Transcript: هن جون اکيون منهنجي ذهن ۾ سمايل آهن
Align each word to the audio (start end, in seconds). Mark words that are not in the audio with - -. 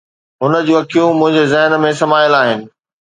هن 0.41 0.53
جون 0.67 0.75
اکيون 0.83 1.13
منهنجي 1.19 1.43
ذهن 1.53 1.71
۾ 1.87 1.91
سمايل 2.01 2.33
آهن 2.41 2.59